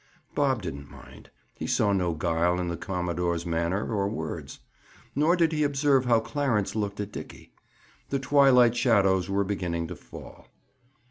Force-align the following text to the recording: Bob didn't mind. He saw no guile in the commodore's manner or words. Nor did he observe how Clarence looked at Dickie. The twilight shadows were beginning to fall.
Bob 0.33 0.63
didn't 0.63 0.89
mind. 0.89 1.29
He 1.53 1.67
saw 1.67 1.93
no 1.93 2.15
guile 2.15 2.59
in 2.59 2.69
the 2.69 2.75
commodore's 2.75 3.45
manner 3.45 3.87
or 3.93 4.09
words. 4.09 4.59
Nor 5.13 5.35
did 5.35 5.51
he 5.51 5.61
observe 5.61 6.05
how 6.05 6.19
Clarence 6.21 6.75
looked 6.75 6.99
at 6.99 7.11
Dickie. 7.11 7.53
The 8.09 8.17
twilight 8.17 8.75
shadows 8.75 9.29
were 9.29 9.43
beginning 9.43 9.85
to 9.89 9.95
fall. 9.95 10.47